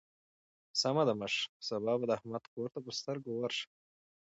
[0.81, 3.71] سمه ده مشره؛ سبا به د احمد کور ته پر سترګو ورشم.